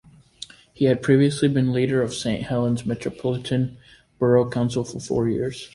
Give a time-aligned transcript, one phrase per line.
[0.73, 3.77] He had previously been leader of Saint Helens Metropolitan
[4.17, 5.69] Borough Council for four years.